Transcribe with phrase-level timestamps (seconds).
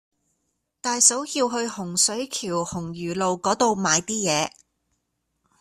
[0.81, 4.49] 大嫂要去洪水橋洪儒路嗰度買啲嘢